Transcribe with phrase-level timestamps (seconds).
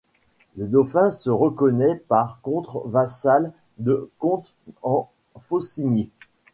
[0.57, 6.09] Le dauphin se reconnaît par contre vassal du comte en Faucigny.